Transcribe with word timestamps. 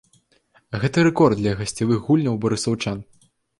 Гэта 0.85 1.03
рэкорд 1.09 1.41
для 1.43 1.53
гасцявых 1.61 1.99
гульняў 2.09 2.41
барысаўчан. 2.47 3.07